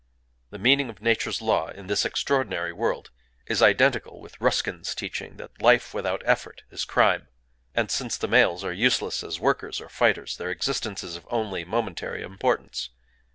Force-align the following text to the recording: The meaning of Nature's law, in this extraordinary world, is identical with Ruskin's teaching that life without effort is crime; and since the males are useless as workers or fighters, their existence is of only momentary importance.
The 0.49 0.57
meaning 0.57 0.89
of 0.89 0.99
Nature's 0.99 1.43
law, 1.43 1.67
in 1.67 1.85
this 1.85 2.05
extraordinary 2.05 2.73
world, 2.73 3.11
is 3.45 3.61
identical 3.61 4.19
with 4.19 4.41
Ruskin's 4.41 4.95
teaching 4.95 5.37
that 5.37 5.61
life 5.61 5.93
without 5.93 6.23
effort 6.25 6.63
is 6.71 6.85
crime; 6.85 7.27
and 7.75 7.91
since 7.91 8.17
the 8.17 8.27
males 8.27 8.63
are 8.63 8.73
useless 8.73 9.23
as 9.23 9.39
workers 9.39 9.79
or 9.79 9.89
fighters, 9.89 10.37
their 10.37 10.49
existence 10.49 11.03
is 11.03 11.17
of 11.17 11.27
only 11.29 11.63
momentary 11.63 12.23
importance. 12.23 12.89